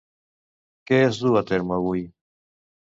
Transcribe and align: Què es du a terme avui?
Què 0.91 1.03
es 1.11 1.21
du 1.27 1.39
a 1.43 1.45
terme 1.53 1.81
avui? 1.81 2.05